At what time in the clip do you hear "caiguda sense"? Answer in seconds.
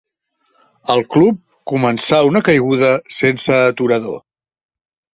2.49-3.63